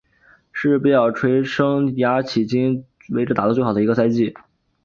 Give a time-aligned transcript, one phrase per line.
[0.51, 4.33] 是贝尔垂生涯迄今为止打得最好的一个赛季。